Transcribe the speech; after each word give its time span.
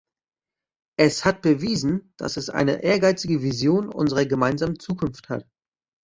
Es 0.97 1.25
hat 1.25 1.43
bewiesen, 1.43 2.11
dass 2.17 2.35
es 2.35 2.49
eine 2.49 2.81
ehrgeizige 2.81 3.43
Vision 3.43 3.89
unserer 3.89 4.25
gemeinsamen 4.25 4.79
Zukunft 4.79 5.29
hat. 5.29 5.47